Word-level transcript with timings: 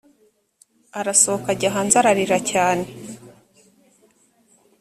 arasohoka 0.99 1.47
ajya 1.53 1.75
hanze 1.75 1.95
ararira 1.97 2.37
cyane 2.51 2.85